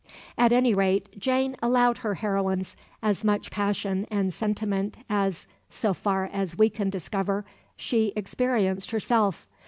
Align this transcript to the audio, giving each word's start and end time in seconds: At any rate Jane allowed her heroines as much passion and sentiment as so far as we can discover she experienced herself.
At 0.35 0.51
any 0.51 0.73
rate 0.73 1.19
Jane 1.19 1.55
allowed 1.61 1.99
her 1.99 2.15
heroines 2.15 2.75
as 3.03 3.23
much 3.23 3.51
passion 3.51 4.07
and 4.09 4.33
sentiment 4.33 4.97
as 5.11 5.45
so 5.69 5.93
far 5.93 6.25
as 6.33 6.57
we 6.57 6.71
can 6.71 6.89
discover 6.89 7.45
she 7.77 8.11
experienced 8.15 8.89
herself. 8.89 9.45